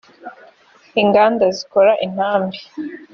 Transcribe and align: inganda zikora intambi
inganda 1.01 1.45
zikora 1.57 1.91
intambi 2.05 2.59